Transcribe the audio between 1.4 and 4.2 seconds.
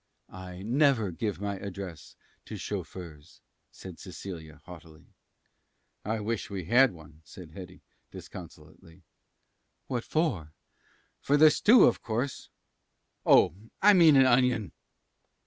address to chauffeurs," said